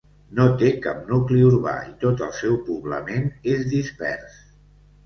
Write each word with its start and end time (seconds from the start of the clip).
No 0.37 0.45
té 0.61 0.69
cap 0.85 1.03
nucli 1.11 1.37
urbà 1.49 1.75
i 1.91 1.93
tot 2.07 2.27
el 2.29 2.35
seu 2.41 2.59
poblament 2.71 3.31
és 3.55 3.71
dispers. 3.77 4.43